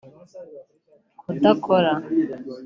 [1.19, 1.93] kudakora